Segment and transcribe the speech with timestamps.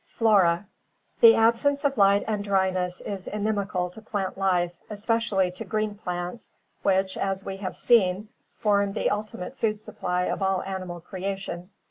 [0.07, 0.65] Flora
[1.19, 5.93] The absence of light and dryness is inimical to plant life, es pecially to green
[5.93, 11.69] plants, which, as we have seen, form the ultimate food supply of all animal creation.